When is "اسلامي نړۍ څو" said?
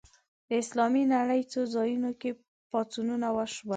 0.61-1.61